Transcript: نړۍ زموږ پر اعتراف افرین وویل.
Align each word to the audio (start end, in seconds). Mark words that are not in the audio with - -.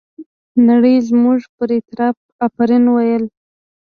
نړۍ 0.67 0.95
زموږ 1.09 1.39
پر 1.55 1.69
اعتراف 1.75 2.15
افرین 2.45 2.83
وویل. 2.87 3.23